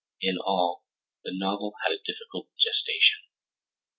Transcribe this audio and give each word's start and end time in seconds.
In 0.19 0.39
all, 0.39 0.83
the 1.23 1.29
novel 1.31 1.75
had 1.85 1.93
a 1.93 2.01
difficult 2.01 2.47
gestation. 2.57 3.19